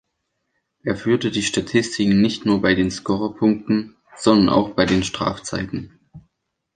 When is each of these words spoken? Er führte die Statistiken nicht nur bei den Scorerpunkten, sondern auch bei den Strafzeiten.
Er 0.81 0.95
führte 0.95 1.29
die 1.29 1.43
Statistiken 1.43 2.21
nicht 2.21 2.43
nur 2.43 2.59
bei 2.59 2.73
den 2.73 2.89
Scorerpunkten, 2.89 3.97
sondern 4.17 4.49
auch 4.49 4.71
bei 4.73 4.87
den 4.87 5.03
Strafzeiten. 5.03 5.99